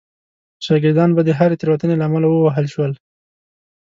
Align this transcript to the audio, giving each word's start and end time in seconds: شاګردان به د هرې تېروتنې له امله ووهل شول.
شاګردان 0.65 1.09
به 1.15 1.21
د 1.25 1.29
هرې 1.39 1.55
تېروتنې 1.59 1.95
له 1.97 2.05
امله 2.07 2.27
ووهل 2.29 2.67
شول. 2.73 2.91